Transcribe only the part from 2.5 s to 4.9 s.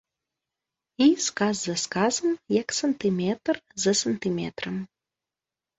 як сантыметр за сантыметрам.